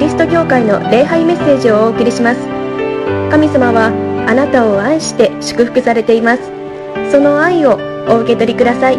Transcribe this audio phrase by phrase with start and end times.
[0.00, 2.40] リスト教会の礼拝メッセージをお送りします。
[3.30, 3.88] 神様は
[4.26, 6.42] あなたを愛して祝福されています。
[7.12, 7.76] その愛を
[8.08, 8.94] お受け取りください。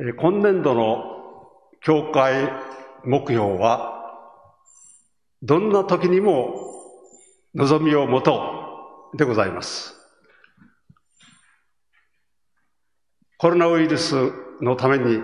[0.00, 1.04] え今年度の
[1.80, 2.50] 教会
[3.04, 3.94] 目標は、
[5.40, 6.56] どんな時にも
[7.54, 8.42] 望みを持と
[9.14, 9.94] うでございます。
[13.36, 15.20] コロナウイルスのために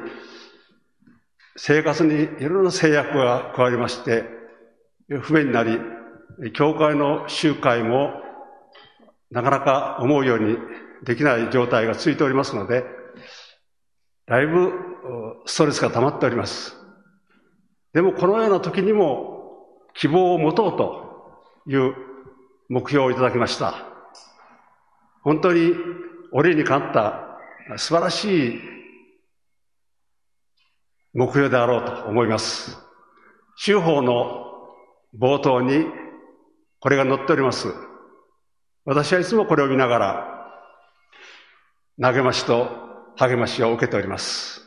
[1.57, 4.25] 生活にいろんな制約が加わりまして、
[5.21, 5.79] 不便になり、
[6.53, 8.13] 教会の集会も
[9.31, 10.57] なかなか思うように
[11.05, 12.85] できない状態が続いておりますので、
[14.27, 14.73] だいぶ
[15.47, 16.77] ストレスが溜まっております。
[17.93, 21.95] でもこのような時にも希望を持とうという
[22.69, 23.75] 目標をいただきました。
[25.23, 25.73] 本当に
[26.33, 27.39] 俺に勝った
[27.77, 28.61] 素晴らしい
[31.15, 32.77] 目標であろうと思います。
[33.57, 34.45] 州法の
[35.19, 35.87] 冒頭に
[36.81, 37.73] これが載っております。
[38.85, 40.35] 私はいつもこれを見ながら
[42.03, 42.69] 投げましと
[43.17, 44.61] 励ましを受けております。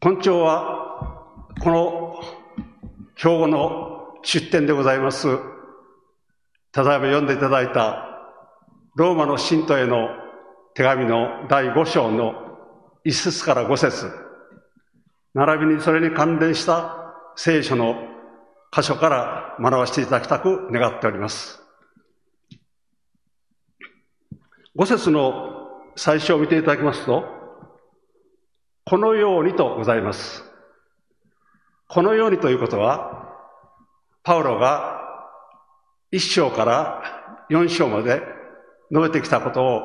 [0.00, 1.26] 今朝は、
[1.60, 2.20] この
[3.16, 5.38] 兵庫の出典でございます、
[6.72, 8.08] ただいま読んでいただいた、
[8.96, 10.08] ローマの信徒への
[10.74, 12.41] 手紙の第5章の
[13.04, 14.10] 1節から5節
[15.34, 17.96] 並びにそれに関連した聖書の
[18.70, 21.62] 箇所から学ばせていただきたく願っております。
[24.78, 27.24] 5節の最初を見ていただきますと、
[28.86, 30.44] このようにとございます。
[31.88, 33.28] このようにということは、
[34.22, 35.00] パウロが
[36.12, 37.02] 1章から
[37.50, 38.22] 4章まで
[38.90, 39.80] 述べてきたことを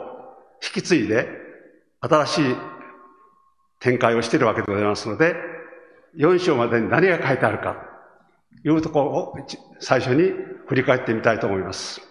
[0.64, 1.28] 引き継いで、
[2.00, 2.56] 新しい
[3.80, 5.36] 展開をしているわけでございますので、
[6.18, 7.78] 4章までに何が書いてあるか、
[8.66, 9.34] いうところを
[9.80, 10.32] 最初に
[10.68, 12.02] 振り返ってみたいと思います。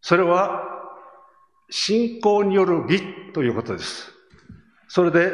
[0.00, 0.62] それは、
[1.68, 4.12] 信仰による義ということです。
[4.88, 5.32] それで、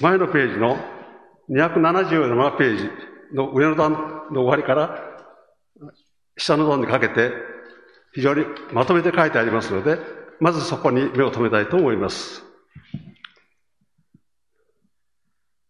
[0.00, 0.76] 前のページの
[1.50, 2.90] 277ページ
[3.32, 3.92] の上の段
[4.30, 5.00] の終わりから
[6.36, 7.32] 下の段にかけて
[8.12, 9.98] 非常にまとめて書いてありますので、
[10.40, 12.42] まずそこに目を留めたいと思います。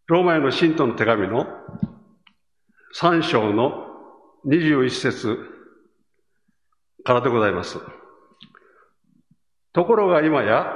[0.09, 1.47] ローマへの信徒の手紙の
[2.94, 3.87] 3章の
[4.47, 5.37] 21節
[7.04, 7.78] からでございます。
[9.72, 10.66] ところが今や、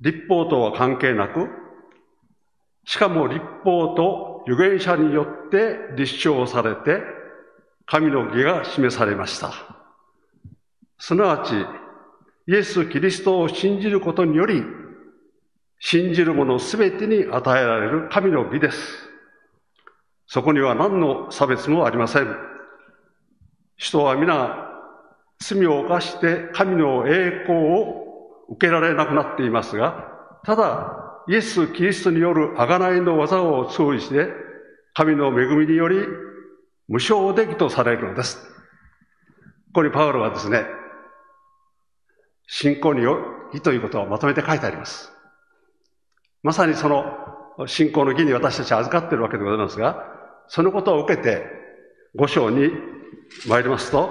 [0.00, 1.48] 立法とは関係なく、
[2.84, 7.02] しかも立法と預言者によって立証されて、
[7.86, 9.52] 神の義が示されました。
[10.98, 11.54] すなわち、
[12.46, 14.64] イエス・キリストを信じることにより、
[15.78, 19.08] 信じる者すべてに与えられる神の義です。
[20.26, 22.36] そこには何の差別もありません。
[23.76, 24.68] 人は皆、
[25.38, 30.08] 罪を犯して神の栄光を受けられなくなっていますが、
[30.44, 34.28] ただ、イエス・キリストによる贖いの技を通じて、
[34.94, 35.96] 神の恵みにより
[36.88, 38.36] 無償で義とされるのです。
[39.72, 40.64] ここにパウロはですね、
[42.52, 43.16] 信仰によ
[43.52, 45.12] 義ということをまとめて書いてあります。
[46.42, 47.04] まさにその
[47.68, 50.04] 信仰の義に私たちは預かっているわけでございますが、
[50.48, 51.46] そのことを受けて、
[52.16, 52.72] 五章に
[53.46, 54.10] 参りますと、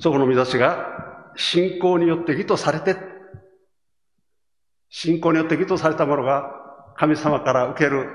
[0.00, 2.96] そこの見出しが、信仰によって義とされて、
[4.90, 6.50] 信仰によって義とされたものが
[6.96, 8.08] 神様から受ける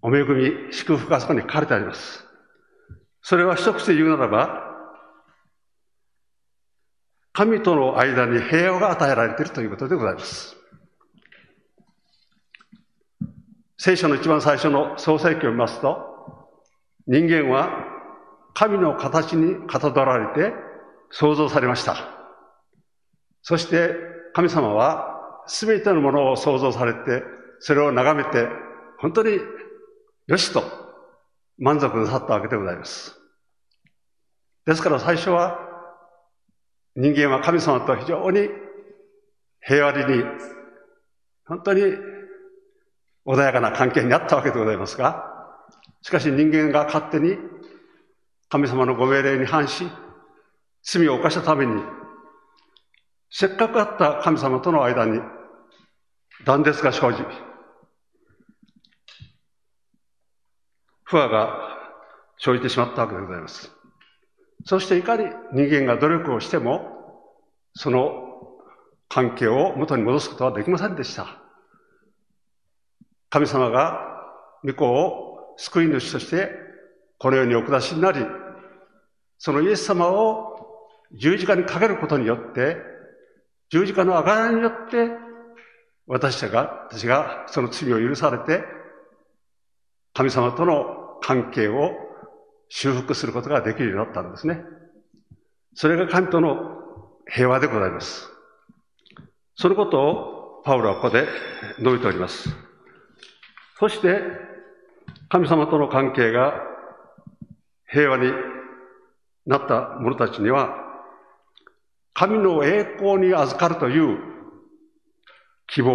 [0.00, 2.24] お恵み、祝福がそこに書かれてあります。
[3.20, 4.71] それは一口で言うならば、
[7.32, 10.56] 神との間に平和が与えられているということでございます。
[13.78, 16.50] 聖書の一番最初の創世記を見ますと、
[17.06, 17.70] 人間は
[18.54, 20.54] 神の形にかたどられて
[21.10, 21.96] 創造されました。
[23.42, 23.94] そして
[24.34, 27.24] 神様は全てのものを創造されて、
[27.60, 28.46] それを眺めて、
[28.98, 29.38] 本当に
[30.26, 30.62] よしと
[31.58, 33.18] 満足なさったわけでございます。
[34.66, 35.71] ですから最初は
[36.94, 38.48] 人間は神様と非常に
[39.60, 40.24] 平和に、
[41.46, 41.82] 本当に
[43.26, 45.24] 穏やかな関係にあったわけでございますが、
[46.02, 47.38] しかし人間が勝手に
[48.48, 49.86] 神様のご命令に反し、
[50.82, 51.82] 罪を犯したために、
[53.30, 55.20] せっかくあった神様との間に
[56.44, 57.22] 断絶が生じ、
[61.04, 61.56] 不和が
[62.38, 63.81] 生じてしまったわけでございます。
[64.64, 66.88] そしていかに人間が努力をしても、
[67.74, 68.28] その
[69.08, 71.42] 関係を元に戻すことはできませんでした。
[73.30, 73.98] 神様が
[74.64, 76.50] 御子を救い主として
[77.18, 78.26] この世にお下しになり、
[79.38, 80.52] そのイエス様を
[81.12, 82.76] 十字架にかけることによって、
[83.70, 85.10] 十字架の贖いによって、
[86.06, 88.64] 私たちが、私がその罪を許されて、
[90.14, 91.92] 神様との関係を
[92.74, 94.62] 修復することができるようになったんですね。
[95.74, 96.78] それが神との
[97.28, 98.30] 平和でございます。
[99.56, 101.28] そのことをパウロはここで
[101.78, 102.48] 述べております。
[103.78, 104.22] そして、
[105.28, 106.62] 神様との関係が
[107.86, 108.32] 平和に
[109.44, 110.74] なった者たちには、
[112.14, 114.18] 神の栄光に預かるという
[115.66, 115.92] 希望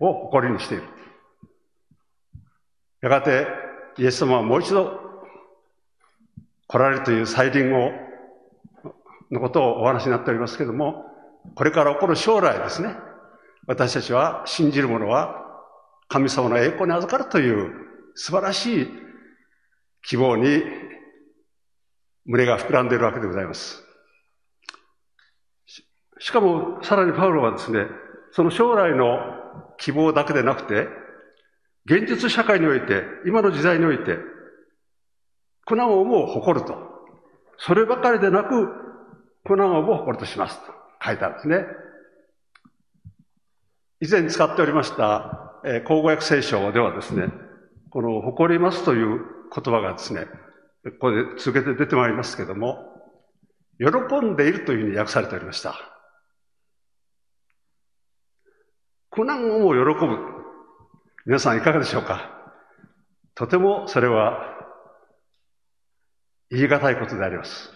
[0.00, 0.84] を誇りにしている。
[3.02, 3.46] やがて、
[3.98, 5.03] イエス様はもう一度
[6.66, 7.92] 来られるという再臨を、
[9.30, 11.04] のことをお話になっておりますけれども、
[11.54, 12.96] これから起こる将来ですね、
[13.66, 15.44] 私たちは信じる者は
[16.08, 17.72] 神様の栄光に預かるという
[18.14, 18.88] 素晴らしい
[20.02, 20.62] 希望に
[22.26, 23.82] 胸が膨らんでいるわけでございます。
[26.20, 27.86] しかも、さらにパウロはですね、
[28.32, 29.18] その将来の
[29.78, 30.88] 希望だけでなくて、
[31.86, 34.18] 現実社会において、今の時代において、
[35.66, 36.76] 苦難をも誇ると。
[37.58, 38.68] そればかりでなく、
[39.44, 40.72] 苦難をも誇るとしますと
[41.04, 41.66] 書いてあるんですね。
[44.00, 47.28] 以前使っておりました、えー、口語訳聖書ではですね、
[47.90, 49.20] この誇りますという
[49.54, 50.26] 言葉がですね、
[50.84, 52.92] ここで続けて出てまいりますけれども、
[53.78, 53.86] 喜
[54.20, 55.74] んでいるというふうに訳されておりました。
[59.10, 60.18] 苦難をも喜ぶ。
[61.24, 62.52] 皆さんいかがでしょうか？
[63.34, 64.53] とてもそれは
[66.50, 67.72] 言い難いことであります。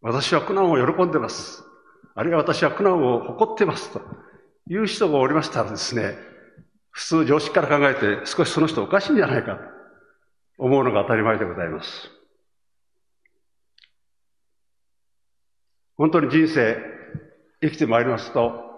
[0.00, 1.62] 私は苦難を喜んでます。
[2.14, 4.00] あるいは私は苦難を誇ってますと
[4.68, 6.16] いう人がおりましたらですね、
[6.90, 9.62] 普通常識から考えて少しその人おかしいんじゃないかと
[10.58, 12.10] 思うのが当たり前でございます。
[15.96, 16.78] 本当に人生
[17.60, 18.70] 生きてまいりますと、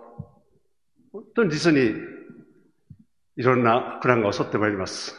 [1.12, 1.94] 本当に実に
[3.36, 5.14] いろんな苦難が襲ってまいります。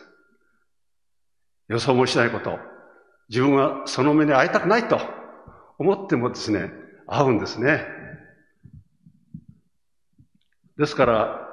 [1.70, 2.60] 予想もしないこと、
[3.34, 5.00] 自分はその目に会いたくないと
[5.80, 6.72] 思ってもですね、
[7.08, 7.84] 会うんですね。
[10.78, 11.50] ですから、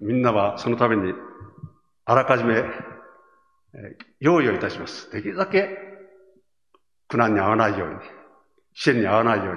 [0.00, 1.14] みんなはそのために
[2.04, 2.62] あらかじめ
[4.18, 5.10] 用意をいたします。
[5.10, 5.78] できるだけ
[7.08, 7.96] 苦難に遭わないように、
[8.74, 9.52] 支援に遭わないよ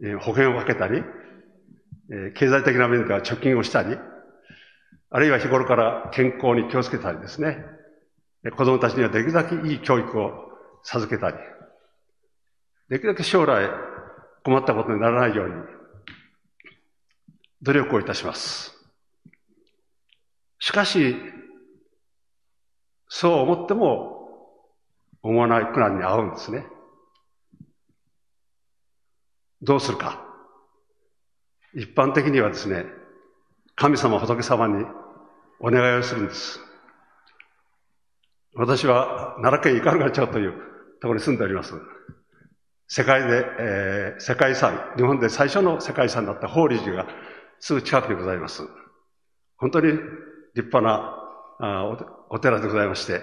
[0.00, 1.02] うに、保険をかけたり、
[2.34, 3.96] 経済的な面では貯金をしたり、
[5.08, 7.64] あるいは日頃から健康に気をつけたりですね、
[8.50, 10.32] 子供たちにはできるだけいい教育を
[10.82, 11.36] 授けたり、
[12.88, 13.70] できるだけ将来
[14.44, 15.54] 困ったことにならないように
[17.62, 18.74] 努力をいたします。
[20.58, 21.16] しかし、
[23.08, 24.14] そう思っても
[25.22, 26.66] 思わない苦難に遭うんですね。
[29.62, 30.22] どうするか。
[31.74, 32.84] 一般的にはですね、
[33.74, 34.84] 神様仏様に
[35.60, 36.60] お願いをするんです。
[38.56, 40.52] 私は奈良県斑鳩町という
[41.00, 41.74] ところに住んでおります。
[42.86, 47.08] 世界で、えー、世界遺産、日本で最初の世界遺産だった法隆寺が
[47.58, 48.62] すぐ近くでございます。
[49.56, 49.88] 本当に
[50.54, 51.16] 立派な
[51.58, 51.84] あ
[52.30, 53.22] お寺でございまして、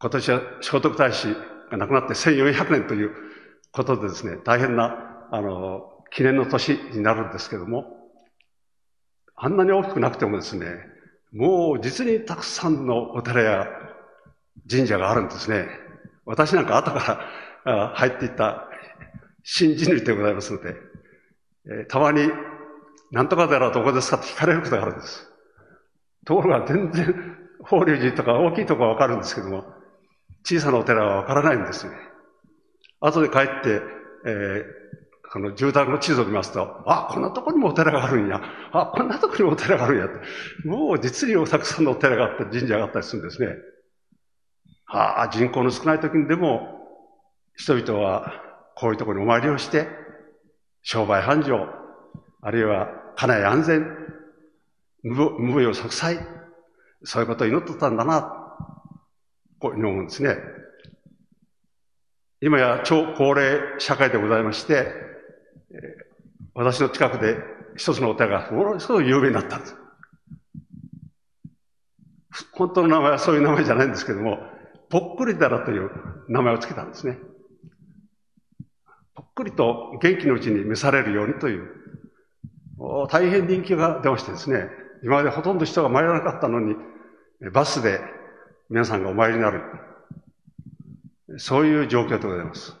[0.00, 1.28] 今年は聖徳太子
[1.70, 3.10] が亡くなって1400年という
[3.72, 7.84] ことでですね、大変な、あの、記念の年になるんですけども、
[9.36, 10.66] あんなに大きくなくてもですね、
[11.32, 13.66] もう実にたくさんのお寺や
[14.70, 15.66] 神社があるんですね。
[16.24, 17.20] 私なんか後か
[17.64, 18.68] ら入っていった
[19.42, 20.74] 新人類でございますので、
[21.70, 22.30] え、たまに
[23.10, 25.26] なんとか寺はどこですかって聞かれることがあるんです。
[26.26, 29.64] ところが全然、法隆寺とか大きいところはわかるんですけども、
[30.44, 31.92] 小さなお寺はわからないんですね。
[33.00, 33.80] 後で帰って、
[34.26, 34.64] えー、
[35.32, 38.42] あの、住宅の地図を見ますと、あ、こんなとこにもお寺があるんや。
[38.72, 40.68] あ、こんなとこにもお寺があるんやって。
[40.68, 43.48] もう実にたくさんのお寺があったり、神社があったりするんですね。
[44.90, 46.76] ああ、人口の少ない時にでも、
[47.54, 48.32] 人々は
[48.74, 49.88] こういうところにお参りをして、
[50.82, 51.68] 商売繁盛、
[52.40, 53.86] あるいは家内安全、
[55.02, 56.18] 無病息災、
[57.04, 58.22] そういうことを祈ってたんだな、
[59.58, 60.36] こういうふうに思うんですね。
[62.40, 64.92] 今や超高齢社会でございまして、
[66.54, 67.36] 私の近くで
[67.76, 69.76] 一つのお寺がものすごい有名になったんです。
[72.52, 74.38] 本当の名前はそういう名前じゃないんですけども、
[74.90, 75.90] ぽっくりだらという
[76.28, 77.18] 名前を付けたんですね。
[79.14, 81.68] ぽっくりと元気のうちに召されるようにという、
[83.10, 84.68] 大変人気が出ましてですね、
[85.02, 86.76] 今までほとんど人が参らなかったのに、
[87.52, 88.00] バスで
[88.70, 89.62] 皆さんがお参りになる。
[91.36, 92.74] そういう状況でございます。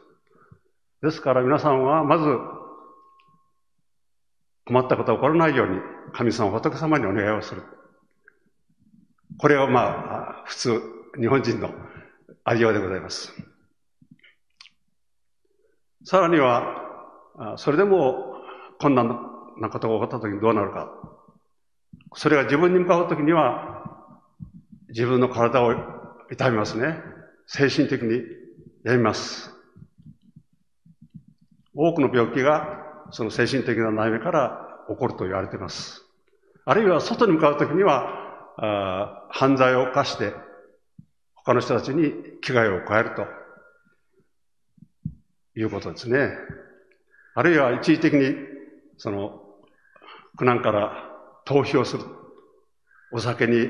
[1.02, 2.24] ですから皆さんはまず
[4.64, 5.78] 困ったことが起こらないように
[6.12, 7.62] 神様仏様にお願いをする。
[9.38, 10.82] これはまあ普通
[11.20, 11.70] 日本人の
[12.48, 13.30] ありようでございます。
[16.06, 18.36] さらにはそれでも
[18.80, 19.08] 困難
[19.60, 20.90] なことが起こった時にどうなるか。
[22.14, 23.84] それが自分に向かう時には
[24.88, 25.74] 自分の体を
[26.30, 27.02] 痛みますね。
[27.46, 28.22] 精神的に
[28.82, 29.52] 病みます。
[31.74, 32.78] 多くの病気が
[33.10, 36.02] その精神的な悩みから起こると言われています。
[36.64, 38.08] あるいは外に向かうときには
[38.56, 40.32] あ、犯罪を犯して、
[41.48, 42.12] 他の人たちに
[42.42, 43.26] 危害を加えると
[45.58, 46.32] いうことですね。
[47.34, 48.34] あるいは一時的に、
[48.98, 49.40] その、
[50.36, 50.92] 苦難から
[51.46, 52.04] 逃避をする。
[53.12, 53.66] お酒に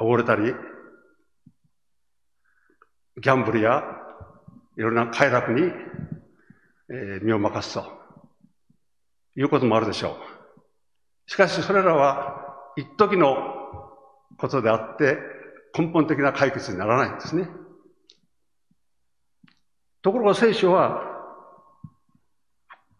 [0.00, 0.52] 溺れたり、
[3.22, 3.84] ギャンブルや
[4.76, 5.70] いろんな快楽に、
[6.90, 7.84] え、身を任すと
[9.36, 10.18] いうこともあるでしょ
[11.28, 11.30] う。
[11.30, 13.36] しかしそれらは一時の
[14.38, 15.35] ことであって
[15.76, 17.48] 根本的な解決にならないんですね。
[20.02, 21.02] ところが聖書は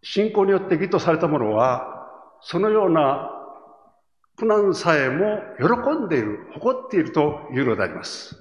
[0.02, 2.09] 信仰によって義とされたものは
[2.40, 3.30] そのような
[4.37, 5.64] 苦難さえも喜
[6.04, 8.37] んでいる、誇っているというのであります。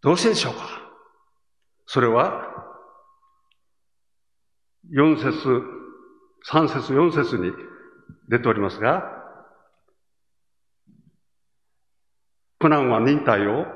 [0.00, 0.60] どうしてでしょうか？
[1.86, 2.48] それは、
[4.90, 5.62] 4節、
[6.50, 7.52] 3節、4節に
[8.28, 9.21] 出ておりますが、
[12.62, 13.66] 苦難は忍耐を、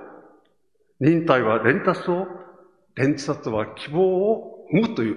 [1.01, 2.29] 忍耐は連達を、
[2.95, 5.17] 連達は希望を生むという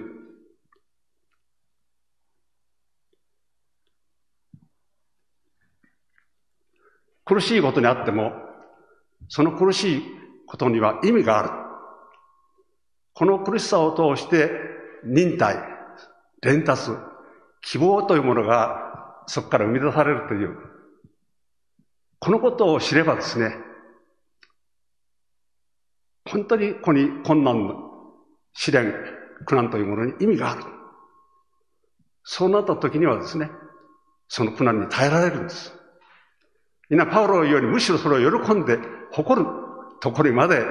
[7.24, 8.32] 苦しいことにあっても、
[9.28, 10.02] その苦しい
[10.48, 11.50] ことには意味がある。
[13.14, 14.50] この苦しさを通して
[15.04, 15.56] 忍耐、
[16.42, 16.90] 連達、
[17.62, 20.69] 希望というものがそこから生み出されるという、
[22.20, 23.56] このことを知ればですね、
[26.28, 27.74] 本当にここに困難
[28.52, 28.94] 試練、
[29.46, 30.62] 苦難というものに意味がある。
[32.22, 33.50] そうなった時にはですね、
[34.28, 35.72] その苦難に耐えられるんです。
[36.90, 38.78] みんなパウロようにむしろそれを喜んで
[39.12, 39.46] 誇る
[40.00, 40.62] ところにまで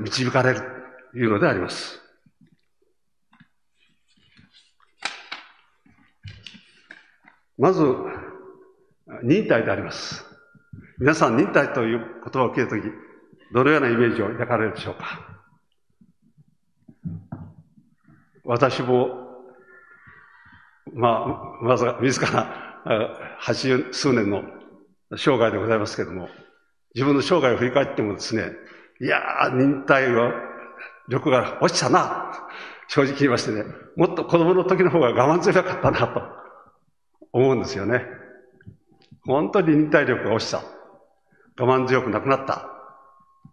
[0.00, 0.60] 導かれる
[1.12, 2.02] というのであります。
[7.56, 7.82] まず、
[9.22, 10.27] 忍耐であります。
[11.00, 12.82] 皆さん忍耐という言葉を聞いたとき、
[13.52, 15.04] どのようなイメージを抱かれるでしょうか？
[18.44, 19.08] 私も、
[20.94, 24.42] まあ、まず自ら八十数年の
[25.16, 26.28] 生涯でございますけれども、
[26.94, 28.50] 自分の生涯を振り返ってもですね、
[29.00, 30.32] いやー、忍耐は、
[31.08, 32.48] 力が落ちたな、
[32.88, 33.64] 正直言いましてね、
[33.96, 36.22] もっと子供の時の方が我慢強かったなと
[37.32, 38.04] 思うんですよね。
[39.24, 40.62] 本当に忍耐力が落ちた。
[41.58, 42.68] 我慢強くなくなった。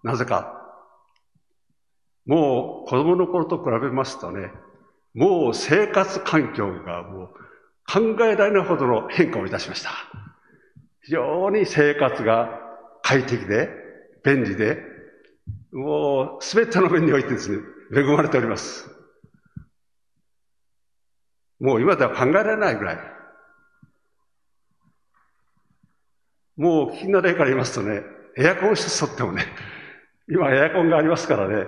[0.03, 0.61] なぜか。
[2.25, 4.51] もう子供の頃と比べますとね、
[5.13, 7.27] もう生活環境がもう
[7.87, 9.91] 考えられないほどの変化をいたしました。
[11.03, 12.49] 非常に生活が
[13.03, 13.69] 快適で、
[14.23, 14.79] 便利で、
[15.71, 17.59] もうすべての面においてですね、
[17.95, 18.89] 恵まれております。
[21.59, 23.14] もう今では考えられないぐらい。
[26.57, 28.01] もう聞きな例から言いますとね、
[28.37, 29.45] エアコン一つとってもね、
[30.29, 31.67] 今エアコンがありますからね、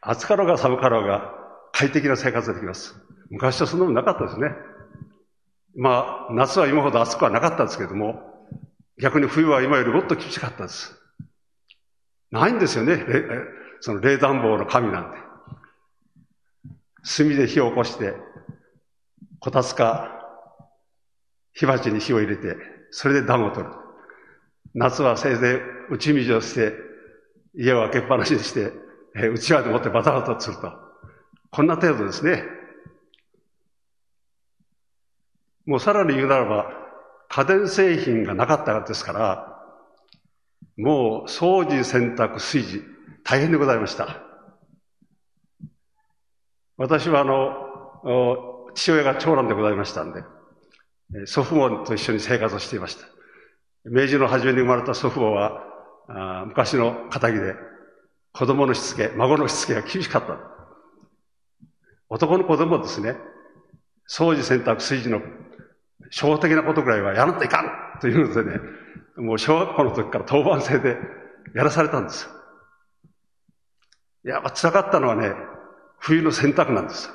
[0.00, 1.32] 暑かろうが寒かろうが
[1.72, 2.94] 快適な生活ができます。
[3.30, 4.50] 昔はそんなもなかったですね。
[5.76, 8.22] まあ、夏は今ほど暑くはなかったですけれども、
[9.00, 10.96] 逆に冬は今よりもっと厳しかったです。
[12.30, 13.04] ないんですよね、
[13.80, 15.18] その冷暖房の神なんて。
[17.16, 18.14] 炭で火を起こして、
[19.40, 20.10] こたつか
[21.52, 22.56] 火鉢に火を入れて、
[22.96, 23.72] それで暖を取る。
[24.72, 25.60] 夏はせいぜ
[25.90, 26.74] い打ち水をして、
[27.56, 28.72] 家を開けっぱなしにして、
[29.16, 30.72] えうちわでもってバタバタすると。
[31.50, 32.44] こんな程度ですね。
[35.66, 36.70] もうさらに言うならば、
[37.28, 39.60] 家電製品がなかったからですから、
[40.76, 42.84] もう掃除、洗濯、炊事、
[43.24, 44.22] 大変でございました。
[46.76, 50.22] 私はあの、父親が長男でございましたんで、
[51.26, 53.06] 祖父母と一緒に生活をしていました。
[53.84, 55.62] 明治の初めに生まれた祖父母は、
[56.08, 57.54] あ昔の仇で、
[58.32, 60.38] 子供のしつけ、孫のしつけが厳しかった。
[62.08, 63.16] 男の子供ですね、
[64.08, 65.20] 掃除洗濯炊事の
[66.10, 68.60] 初歩的なことぐらいはやらんといかんというのでね、
[69.16, 70.96] もう小学校の時から当番制で
[71.54, 72.30] やらされたんですよ。
[74.26, 75.32] いや、辛かったのはね、
[75.98, 77.10] 冬の洗濯なんです。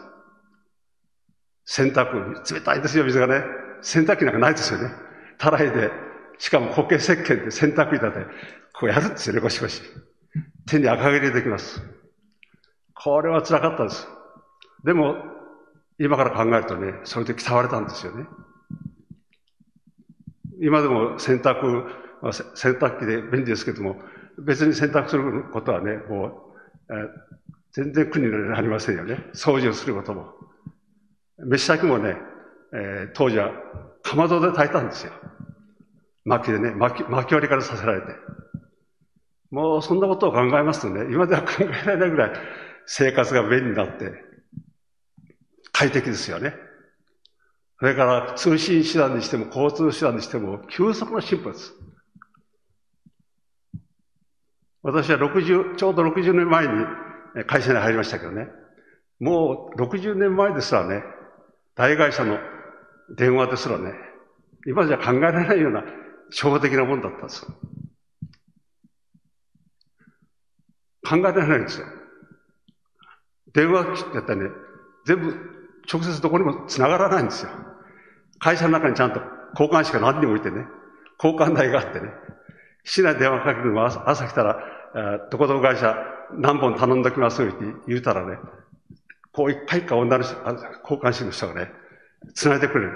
[1.66, 3.44] 洗濯、冷たいですよ、水がね。
[3.82, 4.92] 洗濯機なんかないですよね。
[5.38, 5.92] たらいで、
[6.38, 8.26] しかも固形石鹸で洗濯板で、
[8.74, 9.82] こうやるんですよね、ゴシゴシ。
[10.68, 11.82] 手に赤切れできます。
[12.94, 14.08] これは辛かったです。
[14.84, 15.16] でも、
[15.98, 18.26] 今から考えるとね、それで鍛われたんですよね。
[20.62, 21.86] 今でも洗濯、
[22.56, 23.98] 洗濯機で便利ですけども、
[24.38, 27.10] 別に洗濯することはね、もう、え
[27.72, 29.26] 全然苦になりませんよね。
[29.34, 30.34] 掃除をすることも。
[31.38, 32.18] 飯先もね、
[32.74, 33.52] えー、当時は
[34.04, 35.14] かまどで炊いたんですよ。
[36.26, 38.08] 薪でね、薪、薪割りからさせられて。
[39.52, 42.32] もうそんなことを考えますとね、今では考えられないぐらい
[42.86, 44.14] 生活が便利になって、
[45.72, 46.54] 快適ですよね。
[47.80, 51.74] それから通信手段にしても交通手段にしても急速な進歩です。
[54.84, 56.74] 私は60、ちょうど60年前に
[57.48, 58.48] 会社に入りましたけどね。
[59.20, 61.04] もう60年前ですらね、
[61.76, 62.38] 大会社の
[63.16, 63.94] 電話ですらね、
[64.66, 65.84] 今じゃ考えられないような
[66.30, 67.46] 初歩的なもんだったんです。
[71.08, 71.88] 考えられないんですよ。
[73.54, 74.50] 電話機ってやったらね、
[75.06, 75.34] 全部
[75.92, 77.52] 直接どこにも繋がらないんですよ。
[78.40, 80.68] 会社の中にちゃんと交換しか何にもいてね、
[81.22, 82.10] 交換台があってね、
[82.84, 84.60] 市内電話かけるの朝朝来たら、
[85.32, 85.96] どこどこ会社
[86.34, 87.54] 何本頼んどきますって
[87.88, 88.38] 言うたらね、
[89.32, 90.36] こう一回か女の人、
[90.84, 91.72] 交換士の人がね、
[92.34, 92.92] 繋いでくれる。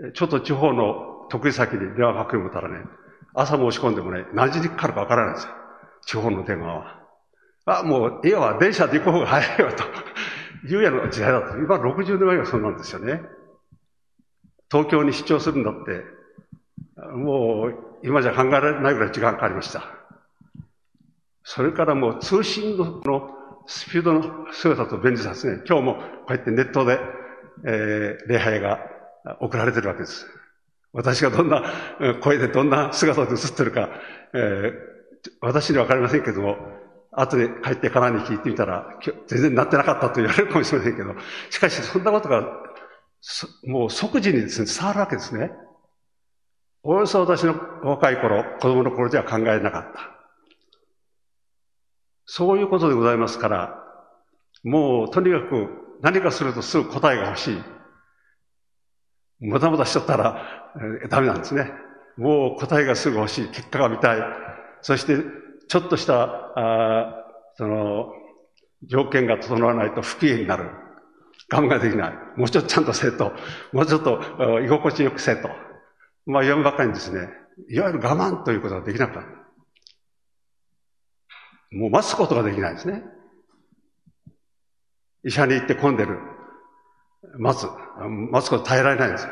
[0.00, 2.84] で、ちょっと地方の得意先に電話かけるたらね、
[3.34, 5.52] 朝申し込んでもね、何時にかかるかわからないんですよ。
[6.06, 7.00] 地方の電話は。
[7.66, 9.84] あ、もう、いやは電車で行く方が早いよと。
[10.66, 11.56] いうやの時代だった。
[11.56, 13.22] 今60年前はそうなんですよね。
[14.70, 16.04] 東京に出張するんだって、
[17.14, 19.84] もう今じゃ考えられないぐらい時間かかりました。
[21.42, 23.00] それからもう通信の
[23.70, 25.62] スピードの姿と便利さですね。
[25.64, 26.98] 今日もこうやってネットで、
[27.64, 28.80] えー、礼拝が
[29.38, 30.26] 送られてるわけです。
[30.92, 31.62] 私がどんな
[32.20, 33.88] 声でどんな姿で映ってるか、
[34.34, 34.72] えー、
[35.40, 36.56] 私にはわかりませんけども、
[37.12, 38.88] 後で帰ってからに聞いてみたら、
[39.28, 41.14] 全然なってなかったと言われるかもしれませんけど、
[41.50, 42.42] しかしそんなことが、
[43.66, 45.52] もう即時にですね、伝わるわけですね。
[46.82, 47.54] およそ私の
[47.84, 50.19] 若い頃、子供の頃では考えなかった。
[52.32, 53.74] そういうことでございますから、
[54.62, 55.68] もうとにかく
[56.00, 57.62] 何かするとすぐ答えが欲しい。
[59.40, 60.70] 無駄無駄しちゃったら、
[61.02, 61.72] えー、ダメなんですね。
[62.16, 63.48] もう答えがすぐ欲しい。
[63.48, 64.20] 結果が見たい。
[64.80, 65.16] そして、
[65.66, 68.12] ちょっとした、あその、
[68.84, 70.70] 条件が整わないと不機嫌になる。
[71.52, 72.12] 我慢ができない。
[72.36, 73.32] もうちょっとちゃんとせと。
[73.72, 74.20] もうちょっと
[74.60, 75.50] 居心地よくせと。
[76.26, 77.28] まあ言わんばかりにですね、
[77.68, 79.39] いわゆる我慢ということができなかった。
[81.72, 83.02] もう待つことができないですね。
[85.24, 86.18] 医者に行って混んでる。
[87.38, 87.66] 待つ。
[88.30, 89.28] 待つこと耐えられないんです。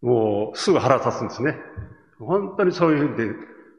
[0.00, 1.56] もうすぐ腹立つんですね。
[2.18, 3.34] 本当にそういうふうで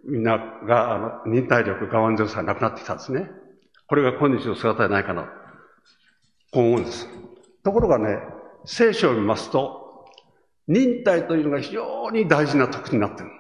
[0.06, 3.30] みんなが、忍耐力、我慢強さがなくなってきたんですね。
[3.88, 5.24] これが今日の姿じゃないかな。
[6.52, 7.08] こう思うんです。
[7.64, 8.20] ところがね、
[8.66, 10.06] 聖書を見ますと、
[10.68, 13.32] 忍耐というのが非常に大事な特になっている。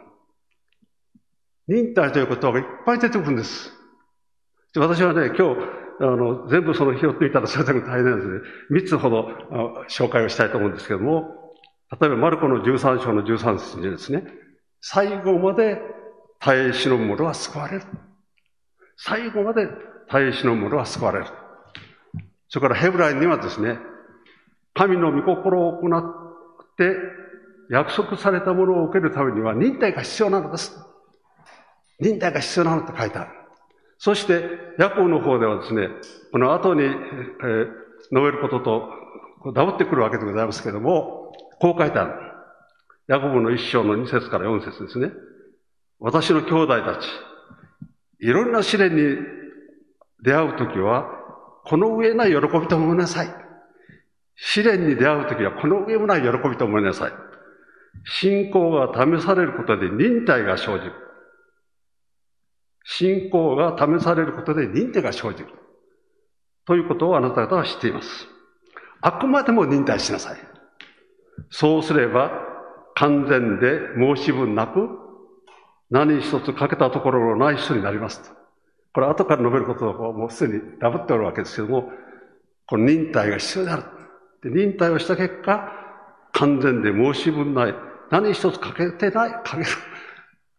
[1.67, 3.71] 忍耐ということがいっぱい出てくるんです。
[4.75, 5.61] 私はね、今日、
[6.01, 9.29] あの、全部その拾ってみたらそれだけ大変なので、三つほど
[9.89, 11.53] 紹介をしたいと思うんですけども、
[11.99, 14.25] 例えば、マルコの13章の13節にですね、
[14.81, 15.81] 最後まで
[16.39, 17.83] 耐え忍ぶ者は救われる。
[18.97, 19.67] 最後まで
[20.09, 21.25] 耐え忍ぶ者は救われる。
[22.49, 23.79] それからヘブライにはですね、
[24.73, 26.95] 神の御心を行って
[27.69, 30.77] 約束されたものを受けるためには忍耐が必要なのです。
[31.99, 33.31] 忍耐が必要なのと書いてある。
[33.97, 34.43] そして、
[34.77, 35.87] ヤコブの方ではですね、
[36.31, 37.67] この後に、えー、
[38.11, 42.13] 述べることと、ダブってくるわけでございますけれども、こう書いてある。
[43.07, 45.11] ヤコブの一章の二節から四節ですね。
[45.99, 47.07] 私の兄弟たち、
[48.19, 49.17] いろんな試練に
[50.23, 51.05] 出会うときは、
[51.65, 53.33] この上ない喜びと思いなさい。
[54.35, 57.11] 試練に出会うときは、この上もない喜びと思いなさい。
[58.03, 61.04] 信仰が試されることで忍耐が生じる。
[62.85, 65.49] 信仰が試されることで忍耐が生じる。
[66.65, 68.27] ということをあなた方は知っています。
[69.01, 70.37] あくまでも忍耐しなさい。
[71.49, 72.31] そうすれば、
[72.95, 74.89] 完全で申し分なく、
[75.89, 78.35] 何一つ欠けたところのない人になりますと。
[78.93, 81.91] これ後から述べることをもうすでにダブっておるわけですけども、
[82.67, 83.83] この忍耐が必要である。
[84.41, 85.71] で忍耐をした結果、
[86.31, 87.75] 完全で申し分ない、
[88.11, 89.65] 何一つ欠けてない、欠ける、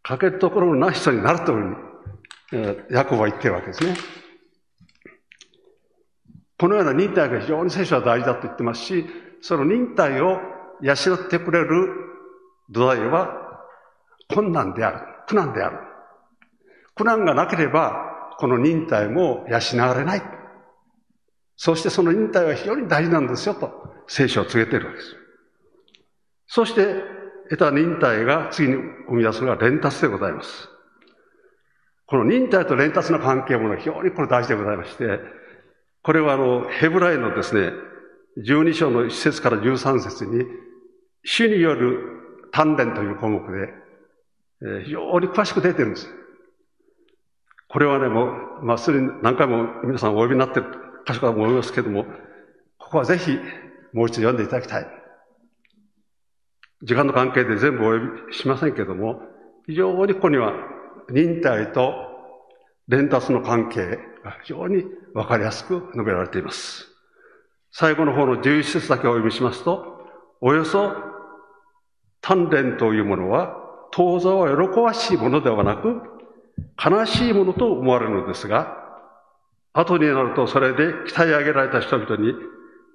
[0.02, 1.85] 欠けるところのない人になるというふうに、
[2.90, 3.96] ヤコブは言ってるわけですね。
[6.58, 9.06] このような忍耐が非常に聖書は大事だと言ってますし、
[9.42, 10.38] その忍耐を
[10.80, 11.88] 養ってくれる
[12.70, 13.46] 土台は
[14.32, 15.06] 困難である。
[15.26, 15.78] 苦難である。
[16.94, 20.22] 苦難がなければ、この忍耐も養われない。
[21.56, 23.70] そしてその忍耐は非常に大事なんですよと、
[24.06, 25.16] 聖書を告げているわけです。
[26.46, 27.02] そして、
[27.50, 28.74] 得た忍耐が次に
[29.08, 30.75] 生み出すのが連達でございます。
[32.06, 35.18] この忍耐と連達の関係も非常にこれ大事でございまして、
[36.02, 37.72] これはあの、ヘブライのですね、
[38.38, 40.44] 12章の1節から13節に、
[41.24, 41.98] 主による
[42.52, 43.72] 鍛錬という項目で、
[44.62, 46.08] え非常に詳しく出てるんです。
[47.68, 48.26] これはね、も
[48.62, 50.66] う、まあ、すでに何回も皆さんお呼びになってる
[51.06, 52.04] 箇所かと思いますけれども、
[52.78, 53.36] ここはぜひ
[53.92, 54.86] もう一度読んでいただきたい。
[56.82, 59.22] 時間の関係で全部お呼びしませんけれども、
[59.66, 60.52] 非常にここには
[61.10, 61.94] 忍耐と
[62.88, 66.86] 伝達の関係が非常にわかりやすく述べられています。
[67.72, 69.98] 最後の方の11節だけお読みしますと、
[70.40, 70.94] およそ
[72.22, 73.56] 鍛錬というものは、
[73.92, 76.00] 当座は喜ばしいものではなく、
[76.82, 78.76] 悲しいものと思われるのですが、
[79.72, 82.34] 後になるとそれで鍛え上げられた人々に、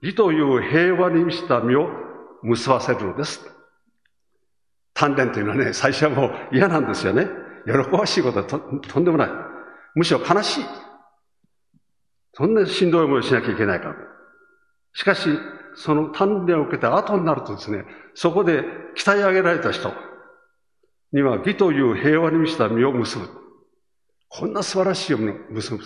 [0.01, 1.89] 義という平和に満ちた身を
[2.41, 3.45] 結ばせるのです。
[4.95, 7.27] 鍛錬というのはね、最初はもう嫌なんですよね。
[7.65, 9.29] 喜ばしいことはととんでもない。
[9.95, 10.65] むしろ悲しい。
[12.33, 13.95] そんなしんどい思いをしなきゃいけないから。
[14.93, 15.29] しかし、
[15.75, 18.63] その鍛錬を受けた後になるとですね、そこで
[18.97, 19.93] 鍛え上げられた人
[21.11, 23.27] には義という平和に満ちた身を結ぶ。
[24.29, 25.83] こんな素晴らしいものを結ぶ。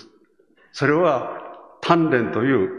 [0.71, 1.41] それは
[1.83, 2.69] 鍛錬という、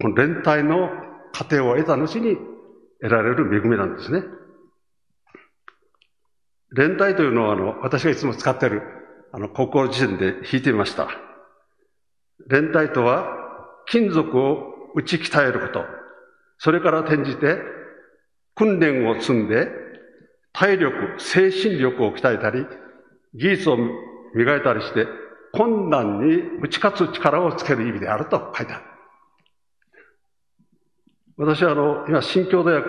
[0.00, 0.90] この連帯の
[1.32, 2.36] 過程を得た後に
[3.00, 4.22] 得られる恵みなんですね。
[6.74, 8.82] 連帯というのは、あの、私がいつも使っている、
[9.32, 11.08] あの、高校時点で弾いてみました。
[12.48, 13.26] 連帯とは、
[13.86, 15.84] 金属を打ち鍛えること。
[16.58, 17.58] それから転じて、
[18.54, 19.68] 訓練を積んで、
[20.52, 22.66] 体力、精神力を鍛えたり、
[23.34, 23.78] 技術を
[24.34, 25.06] 磨いたりして、
[25.52, 28.84] 困難に打ち勝つ力をつける意味であると書いてある。
[31.36, 32.88] 私はあの、今、新共同訳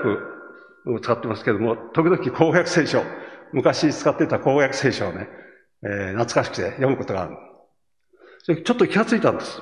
[0.86, 3.02] を使ってますけれども、時々公約聖書、
[3.54, 5.30] 昔使ってた公約聖書をね、
[5.84, 7.38] えー、懐かしくて読むことがある。
[8.40, 9.62] それちょっと気がついたんです。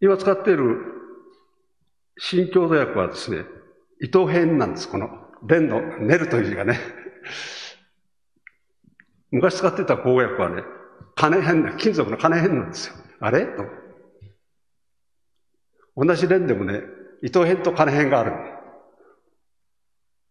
[0.00, 0.78] 今使っている
[2.18, 3.44] 新共同訳はですね、
[4.00, 4.88] 伊藤編なんです。
[4.88, 5.08] この、
[5.46, 6.78] 連の練るという字がね。
[9.30, 10.62] 昔使ってた公約はね、
[11.14, 12.94] 金編な、金属の金編なんですよ。
[13.20, 13.44] あれ？
[13.46, 13.64] と。
[15.96, 16.82] 同じ連でもね、
[17.22, 18.32] 糸編と金編がある。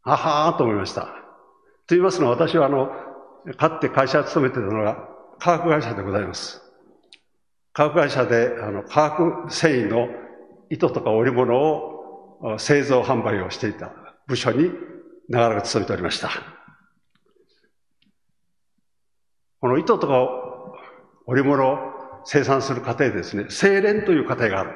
[0.09, 1.01] あはーと思いました。
[1.01, 1.11] と
[1.89, 2.89] 言いますのは私はあの、
[3.57, 5.05] かって会社を勤めてたのが
[5.37, 6.61] 化学会社でございます。
[7.73, 10.07] 化学会社であの化学繊維の
[10.69, 13.91] 糸とか織物を製造販売をしていた
[14.27, 14.71] 部署に
[15.27, 16.29] 長らく勤めておりました。
[19.59, 20.25] この糸とか
[21.25, 21.77] 織物を
[22.23, 24.71] 生産する過程でですね、精錬という過程がある。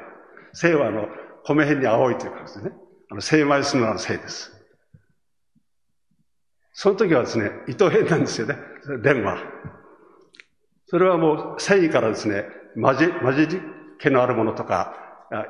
[0.52, 1.06] 精はあの、
[1.44, 2.72] 米辺に青いというかですね。
[3.10, 4.61] あの、精米するのが精です。
[6.72, 8.56] その時はですね、糸辺なんですよね。
[9.02, 9.38] 錬は。
[10.86, 12.44] それはもう繊維からですね、
[12.80, 13.62] 混じ、混じり
[13.98, 14.94] 気のあるものとか、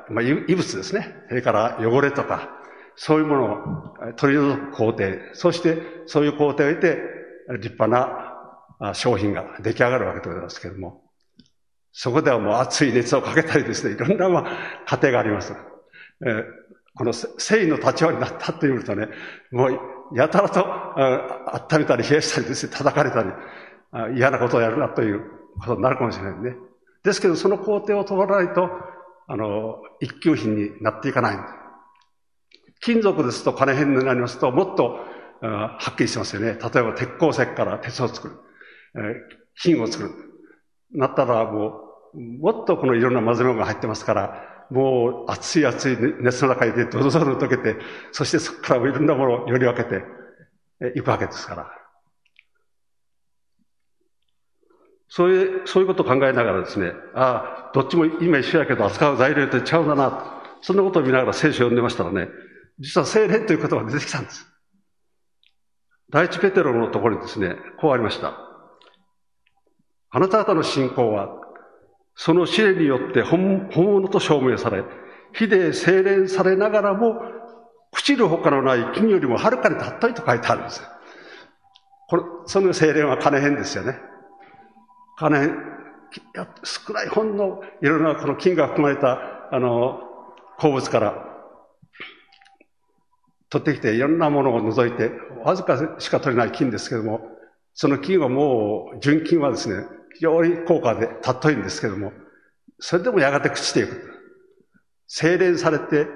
[0.09, 1.15] まあ、異物ですね。
[1.27, 2.49] それから汚れとか、
[2.95, 3.43] そういうもの
[4.09, 5.05] を取り除く工程。
[5.33, 7.01] そして、そういう工程を経て、
[7.59, 11.03] 立派な商品が出来上がるわけでございますけれども、
[11.91, 14.45] そこではもう熱い熱をかけたりですね、いろんな、まあ、
[14.85, 15.53] 過程があります。
[16.25, 16.43] え、
[16.95, 19.09] この誠意の立場になったっていうとね、
[19.51, 19.79] もう
[20.13, 20.65] やたらと
[21.73, 23.29] 温めたり冷やしたりですね、叩かれたり、
[24.15, 25.21] 嫌なことをやるなという
[25.59, 26.55] ことになるかもしれないね。
[27.03, 28.69] ですけど、その工程を通らないと、
[29.27, 31.37] あの、一級品になっていかない。
[32.81, 34.99] 金属ですと金変になりますと、もっと
[35.41, 36.47] はっきりしますよね。
[36.53, 39.23] 例えば鉄鉱石から鉄を作る。
[39.55, 40.11] 金を作る。
[40.91, 41.79] なったらも
[42.13, 47.77] う、もっとこのいろんな混ぜ物が入ってますから、もう熱い熱い熱の中にドロドロ溶けて、
[48.11, 50.03] そしてそこからいろんなものをより分けて
[50.97, 51.71] いくわけですから。
[55.09, 62.29] そういう、そういうことを考えながらですね、ああ、どっちも今一緒やけど扱う材料って違うだな、そんなことを見ながら聖書を読んでましたらね、
[62.79, 64.47] 実は精霊という言葉が出てきたんです。
[66.09, 68.33] 第一ペテロのところにですね、こうありました。
[70.09, 71.42] あなた方の信仰は、
[72.15, 74.83] その試練によって本物と証明され、
[75.33, 77.15] 火で精錬されながらも、
[77.95, 80.87] 朽ちる他のない金よりもはるかに尊いと書いてあるんですよ。
[82.07, 83.99] これ、その精錬は金編ですよね。
[85.17, 85.57] 金編、
[86.63, 89.19] 少ない本のいろいろなこの金が含まれた、
[89.51, 90.01] あの、
[90.59, 91.33] 鉱物から
[93.49, 95.11] 取ってきていろんなものを除いて、
[95.43, 97.21] わずかしか取れない金ですけども、
[97.73, 102.13] その金はもう、純金はですね、非常に高価で尊いんですけども、
[102.79, 104.13] それでもやがて朽ちていく。
[105.07, 106.07] 精錬されて、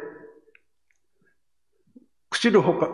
[2.32, 2.90] 朽ちるほか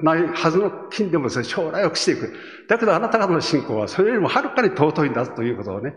[0.00, 2.34] ないはずの金でもですね、将来は朽ちていく。
[2.68, 5.94] だけどあなた方の信仰はそれよりもはるかに尊いんだということをね、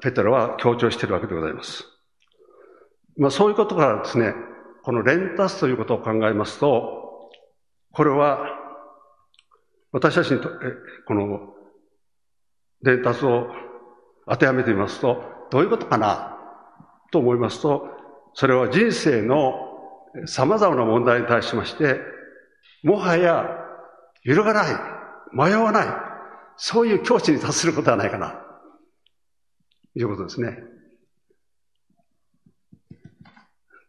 [0.00, 1.84] ペテロは強調しているわけでございます。
[3.16, 4.34] まあそういうことからですね、
[4.82, 7.30] このレンタスということを考えますと、
[7.92, 8.40] これは
[9.92, 10.50] 私たちにと、
[11.06, 11.54] この
[12.82, 13.48] レンタスを
[14.28, 16.38] 当てはめてみますと、どういうことかな？
[17.10, 17.88] と思いますと、
[18.34, 19.54] それは人生の
[20.26, 22.00] 様々な問題に対しまして、
[22.82, 23.48] もはや
[24.22, 24.74] 揺るがない、
[25.32, 25.88] 迷わない、
[26.56, 30.58] そういう境地に達することはないかな、ということですね。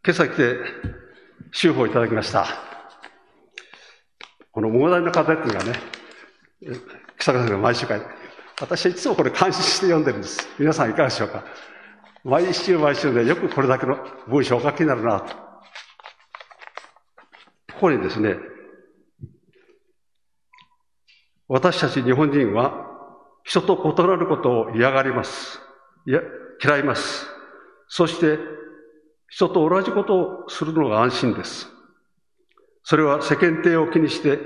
[0.04, 0.56] 今朝来て、
[1.52, 2.46] 修法をいただきました。
[4.50, 5.78] この膨大な課題っていうのがね、
[7.18, 8.06] 草川さんが毎週書いて、
[8.60, 10.48] 私はいつもこれ監視して読んでるんです。
[10.58, 11.44] 皆さんいかがでしょうか？
[12.24, 15.34] 毎週毎週でよくこれだけの文章をお書きになるなと。
[15.34, 15.40] こ
[17.80, 18.36] こにですね、
[21.48, 22.86] 私たち日本人は
[23.42, 25.60] 人と異なることを嫌がります。
[26.06, 26.20] いや、
[26.62, 27.26] 嫌います。
[27.88, 28.38] そして
[29.28, 31.68] 人と同じことをするのが安心です。
[32.84, 34.38] それは世間体を気にして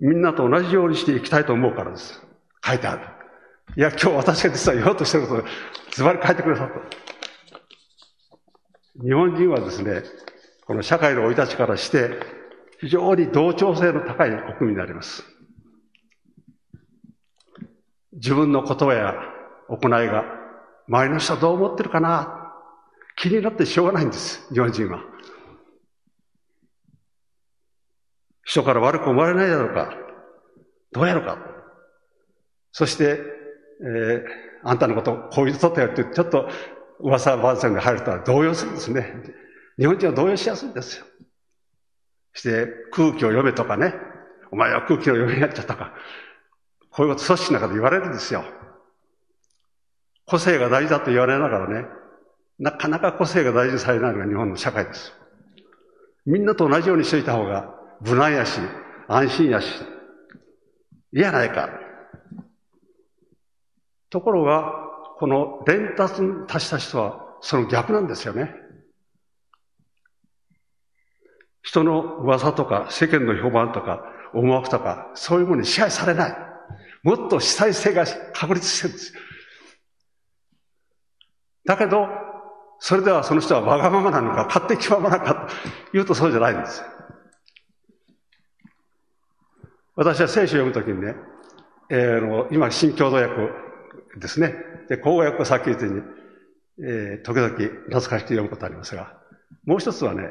[0.00, 2.22] みんなと同じようにしていきたいと思うからです。
[2.62, 3.13] 書いてある。
[3.76, 5.44] いや、今日私が実は言おうとしてることを
[5.92, 6.74] ズバリ書いてくださった。
[9.02, 10.04] 日本人はですね、
[10.66, 12.10] この社会の生い立ちからして
[12.80, 15.24] 非常に同調性の高い国民になります。
[18.12, 19.14] 自分の言葉や
[19.68, 20.24] 行いが
[20.86, 22.52] 周りの人はどう思ってるかな？
[23.16, 25.00] 気になってしょうがないんです、日本人は。
[28.44, 29.96] 人から悪く思われないだろうか。
[30.92, 31.38] どうやろうか。
[32.70, 33.18] そして、
[33.80, 34.22] えー、
[34.62, 36.48] あんたのこと、こういうことやって、ちょっと
[37.00, 39.14] 噂話が入るとは動揺するんですね。
[39.78, 41.06] 日本人は動揺しやすいんですよ。
[42.32, 43.94] して、空気を読めとかね。
[44.50, 45.94] お前は空気を読めやっちゃったか。
[46.90, 48.44] こういうこと組織の中で言われるんですよ。
[50.26, 51.86] 個性が大事だと言われながらね、
[52.58, 55.12] なかなか個性が大事にされないのが日本の社会です。
[56.24, 58.60] みんなと同じようにしといた方が無難やし、
[59.08, 59.66] 安心やし、
[61.12, 61.83] いいやないか。
[64.14, 64.72] ところが、
[65.18, 68.54] この伝達に達した人はその逆なんですよね。
[71.62, 76.36] 人の噂とか世間の評判とか思惑とかそういうものに支配されない。
[77.02, 79.20] もっと主体性が確立してるんですよ。
[81.64, 82.06] だけど、
[82.78, 85.54] それではその人はわがままなのか、勝手気ままなのかと
[85.92, 86.84] 言うとそうじゃないんです。
[89.96, 91.16] 私は聖書を読むときにね、
[91.90, 93.63] えー、の今、新共同訳
[94.20, 94.54] ですね。
[94.88, 96.02] で、口語訳をさっき言ったように、
[96.86, 99.16] えー、時々懐かしく読むことありますが、
[99.64, 100.30] もう一つはね、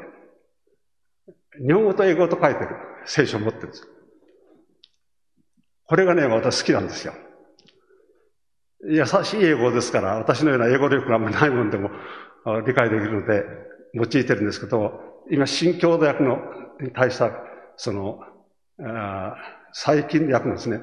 [1.64, 2.68] 日本語と英語と書いてる
[3.06, 3.88] 聖書を持ってるんです。
[5.86, 7.14] これがね、私好きなんですよ。
[8.86, 11.90] 優しい英語ですから、私のような英語力があんまりないもんでも、
[12.66, 13.44] 理解できるので
[13.94, 16.38] 用いてるんですけど、今、新共同訳の
[16.80, 17.30] に対した、
[17.76, 18.20] その、
[18.80, 19.36] あ
[19.72, 20.80] 最近の訳のですね、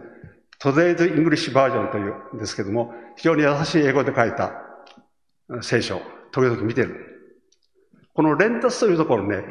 [0.61, 4.51] Today's English Version というんですけども、非常に優しい英語で書いた
[5.61, 5.99] 聖書、
[6.31, 7.07] 時々見てる。
[8.13, 9.43] この連達というところね、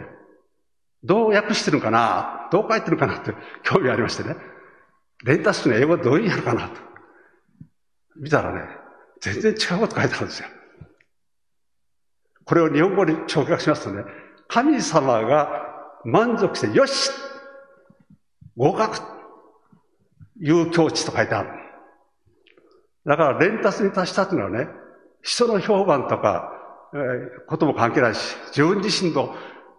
[1.02, 4.36] どう訳してるのかな、どう書いてるのかなって興味ありましてね。
[5.24, 6.80] 連達って英語どういう意味なのかなと。
[8.16, 8.68] 見たらね、
[9.20, 10.48] 全然違うこと書いてあるんですよ。
[12.44, 14.04] これを日本語に直訳しますとね、
[14.46, 15.48] 神様が
[16.04, 17.10] 満足して、よし
[18.56, 19.19] 合格
[20.40, 21.50] いう境地と書いてある。
[23.06, 24.68] だから、連達に達したというのはね、
[25.22, 26.52] 人の評判とか、
[26.92, 29.34] えー、ことも関係ないし、自分自身の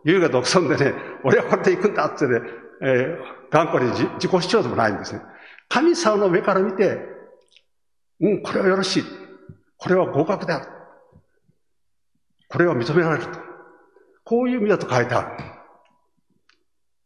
[0.06, 0.94] 優雅独尊でね、
[1.24, 2.40] 俺はこれで行くんだってね、
[2.82, 3.18] えー、
[3.52, 5.22] 頑固に自己主張でもないんですね。
[5.70, 7.00] 神様の目から見て、
[8.20, 9.04] うん、これはよろしい。
[9.78, 10.68] これは合格である。
[12.50, 13.40] これは認められると。
[14.24, 15.44] こういう意味だと書いてある。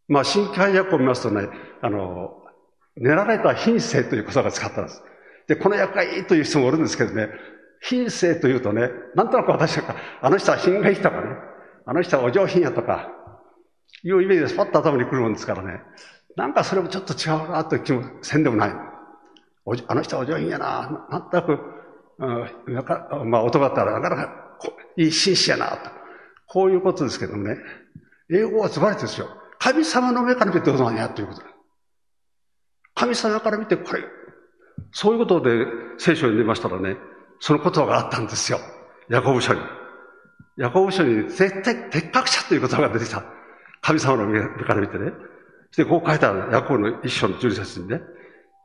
[0.08, 1.48] まあ、新規配役を見ますとね、
[1.82, 2.45] あの、
[2.98, 5.04] 練られた品性という言葉が使ったんです。
[5.48, 7.30] で、この役がいいという人もおるんですけどね、
[7.82, 11.28] 品性というとね、なんとなく私は、あの人は品がいいとかね、
[11.86, 13.12] あの人はお上品やとか、
[14.04, 15.82] いうイメージでスパッと頭に来るもんですからね、
[16.36, 18.72] なんかそれもちょっと違うなという気もせんでもない。
[19.88, 21.60] あの人はお上品やな、なんとなく、
[22.68, 24.32] うん、なかまあ男だったらなかなか
[24.96, 25.90] いい紳士やな、と。
[26.48, 27.58] こういうことですけどもね、
[28.32, 29.28] 英語はズバリですよ。
[29.60, 31.42] 神様の目から見てどうなんやということ。
[32.96, 34.04] 神様から見てこれ、
[34.92, 35.66] そういうことで
[35.98, 36.98] 聖書に出ましたらね、
[37.40, 38.60] その言葉があったんですよ。
[39.10, 39.60] ヤコブ書に。
[40.58, 43.24] ヤコブ書に絶対鉄格者という言葉が出てきた。
[43.82, 45.12] 神様の目から見てね。
[45.72, 48.02] そしてこう書いたヤコブの一章の十節にね。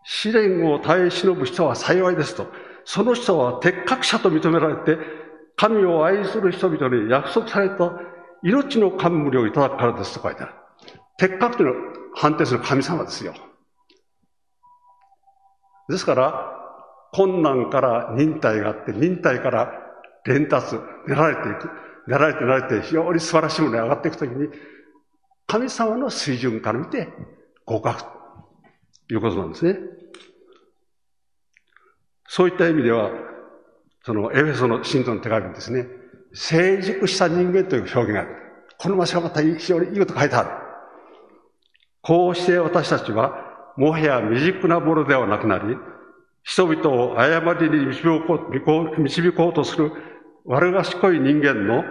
[0.05, 2.47] 試練を耐え忍ぶ人は幸いですと。
[2.85, 4.99] その人は鉄格者と認められて、
[5.57, 7.93] 神を愛する人々に約束された
[8.43, 10.53] 命の冠をいただくからですと書いてある。
[11.19, 11.81] 鉄格というのは
[12.15, 13.35] 判定する神様ですよ。
[15.91, 16.57] ですから、
[17.13, 19.73] 困難から忍耐があって、忍耐から
[20.25, 20.77] 伝達、
[21.07, 21.71] 練られていく。
[22.07, 24.49] 練られて練られて非常に素晴らしいものに上がっていくときに、
[25.47, 27.09] 神様の水準から見て
[27.65, 28.09] 合格と
[29.11, 29.79] いうことなんですね。
[32.29, 33.11] そういった意味では、
[34.05, 35.87] そのエフェソの信徒の手紙にですね、
[36.33, 38.37] 成熟した人間という表現がある。
[38.79, 40.51] この場所がまた非常にいいこと書いてある。
[42.03, 45.77] こうして私たちは、もはや未熟なものではなくなり、
[46.43, 49.93] 人々を誤りに導こう導こうとする
[50.47, 51.85] 悪賢い人間の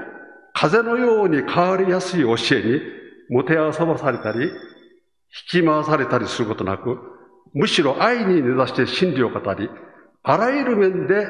[0.54, 2.82] 風のように変わりやすい教えに
[3.30, 6.98] もてあそばされたり、引き回されたりすることなく、
[7.54, 9.70] むしろ愛に根ざして真理を語り、
[10.24, 11.28] あらゆる面で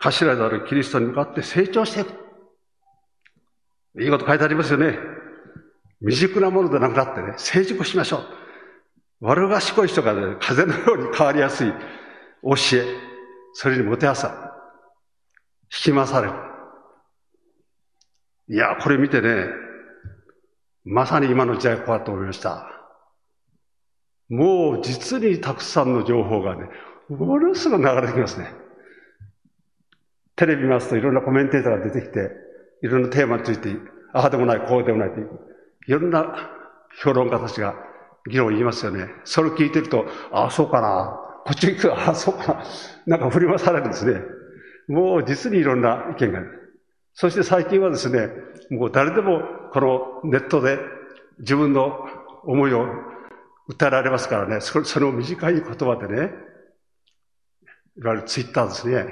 [0.00, 2.12] 頭であるキリストに向かって成長していく。
[4.00, 4.98] いいこと書いてありますよね。
[6.00, 8.37] 未熟なものでなくなってね、成熟しましょう。
[9.20, 12.84] 悪賢い人がね、風のように変わりやすい教え、
[13.52, 14.54] それにもてあさ、
[15.64, 16.34] 引き回される。
[18.50, 19.46] いや、これ見てね、
[20.84, 22.66] まさに今の時代こうだと思いました。
[24.28, 26.68] もう実にたくさんの情報がね、
[27.08, 28.52] ものすごく流れてきますね。
[30.36, 32.30] テレビ見ますといろんなコメンテーターが出てきて、
[32.82, 33.74] いろんなテーマについて、
[34.12, 35.30] ああでもない、こうでもないという、
[35.88, 36.52] いろんな
[37.02, 37.74] 評論家たちが
[38.28, 39.08] 議論言いますよね。
[39.24, 41.18] それを聞いてると、ああ、そうかな。
[41.44, 42.64] こっち行くああ、そうかな。
[43.06, 44.20] なんか振り回されるんですね。
[44.88, 46.58] もう実にいろんな意見がある。
[47.14, 48.28] そして最近はですね、
[48.70, 50.78] もう誰でもこのネットで
[51.40, 51.98] 自分の
[52.44, 52.86] 思いを
[53.68, 56.30] 訴えられますからね、そその短い言葉でね、
[57.98, 59.06] いわゆるツイッターですね。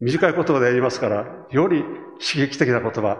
[0.00, 1.84] 短い言葉でやりますから、より
[2.18, 3.18] 刺激的な言葉、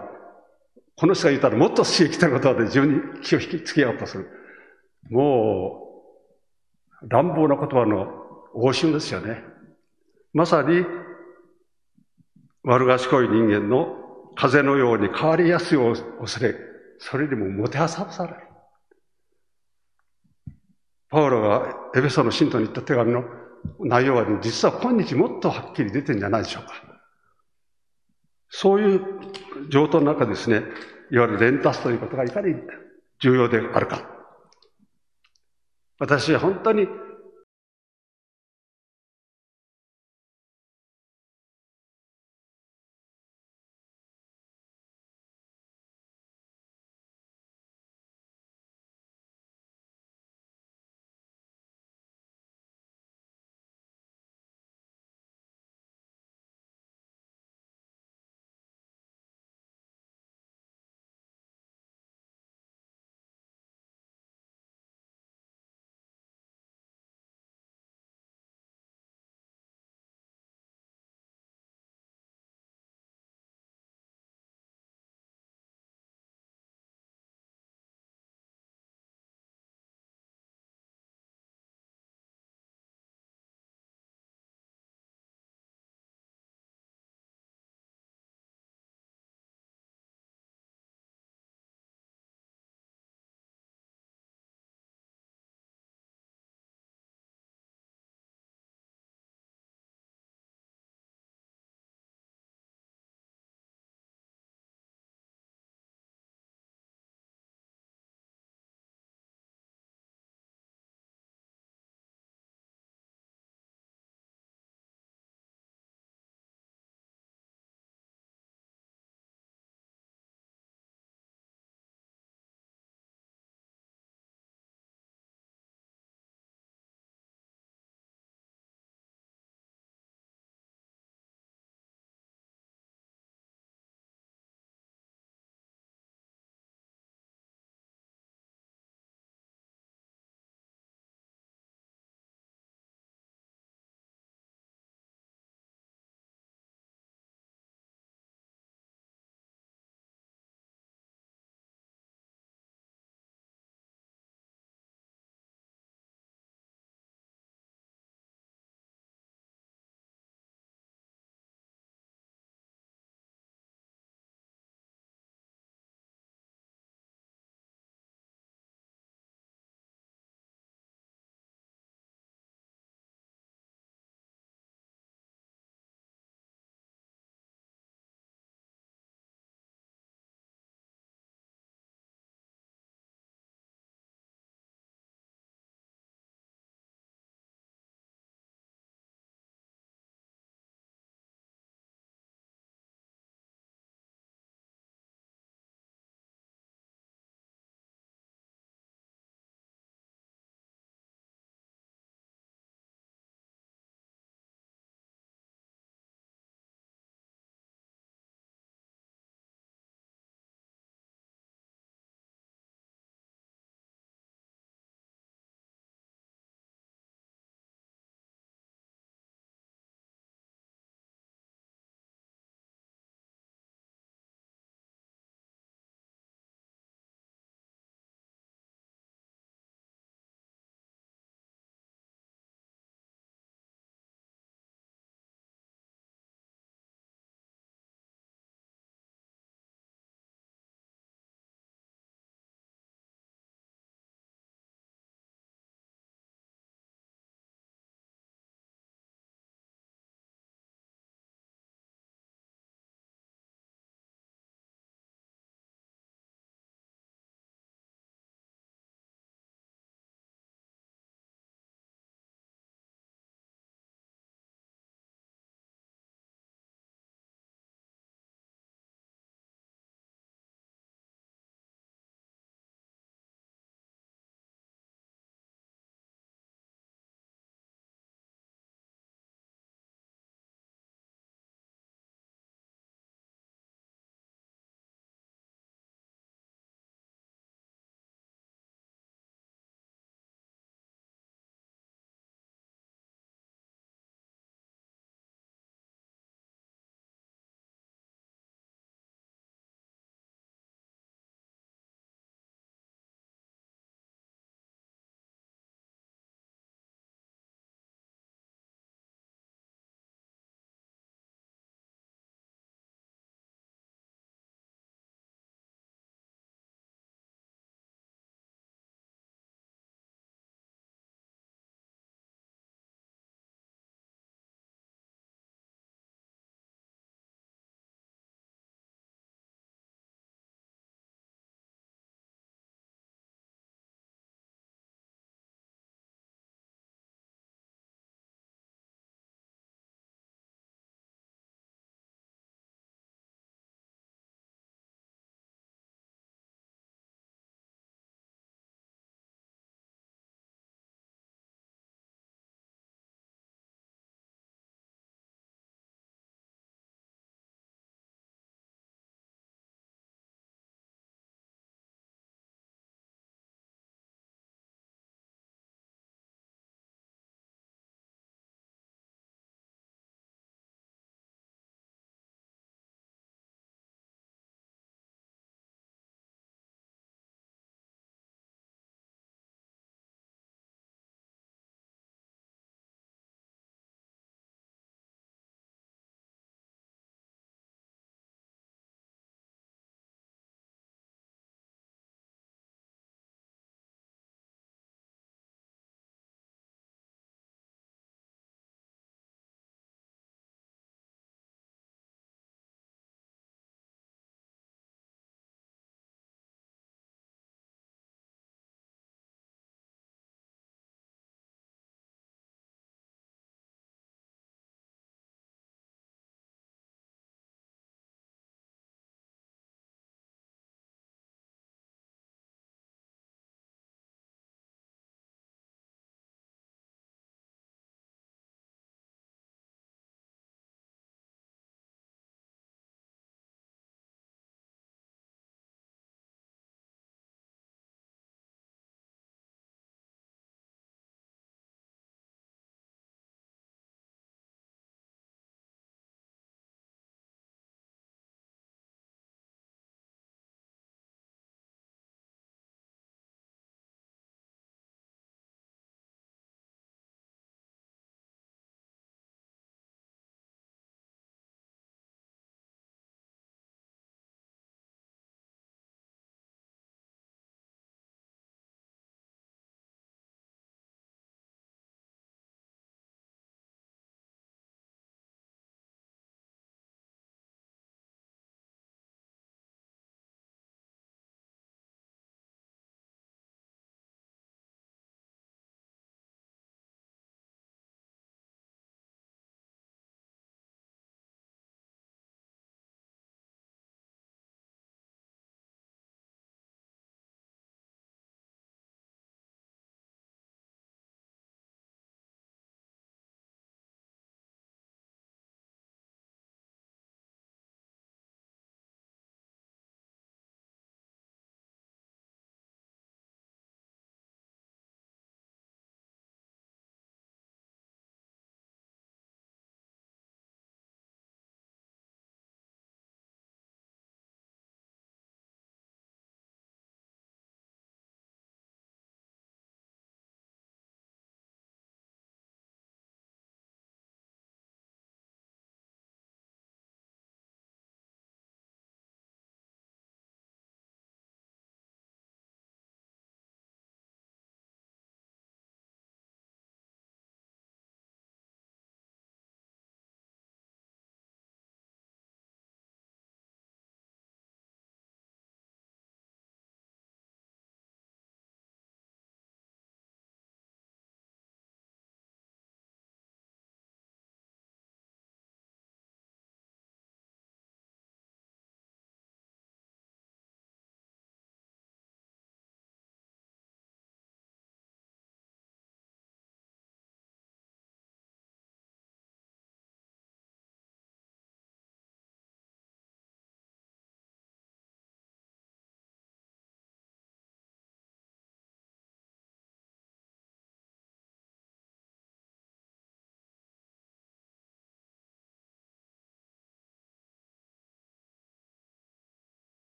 [1.01, 4.29] この人が言ったらもっと刺激的な言葉で自分に気を引きつけようとする。
[5.09, 6.03] も
[7.01, 8.05] う、乱暴な言葉の
[8.53, 9.43] 応酬ですよね。
[10.31, 10.85] まさに、
[12.61, 13.95] 悪賢い人間の
[14.35, 16.55] 風のように変わりやすい恐れ、
[16.99, 18.37] それにももてあさされる。
[21.09, 23.25] パウロがエベソの信徒に言った手紙の
[23.79, 26.91] 内容は、ね、実は今日もっとはっきり出てるんじゃないでしょうか。
[28.51, 29.01] そういう
[29.69, 30.61] 状態の中ですね、
[31.11, 32.55] いわゆる伝達ということがいかに
[33.19, 34.09] 重要であるか。
[35.99, 36.87] 私は本当に